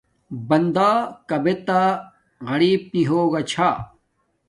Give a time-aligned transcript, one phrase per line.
[0.47, 0.89] بندہ
[1.29, 1.79] کابے تہ
[2.47, 3.69] غریپ نی ہوگا چھا